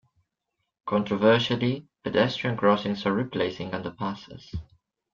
Controversially, 0.87 1.85
pedestrian 2.03 2.57
crossings 2.57 3.05
are 3.05 3.13
replacing 3.13 3.69
underpasses. 3.69 4.51